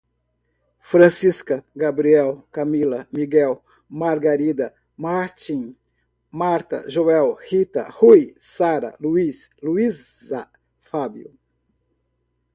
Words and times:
Francisca, 0.91 1.57
Gabriel, 1.81 2.31
Camila, 2.57 3.01
Miguel, 3.17 3.53
Margarida, 4.03 4.69
Martim, 4.97 5.61
Marta, 6.31 6.79
Joel, 6.89 7.35
Rita, 7.45 7.83
Rui, 7.99 8.33
Sara, 8.51 8.91
Luís, 8.99 9.47
Luísa, 9.61 10.43
Fábio 10.89 11.31